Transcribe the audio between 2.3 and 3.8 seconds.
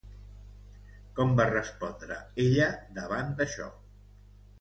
ella, davant d'això?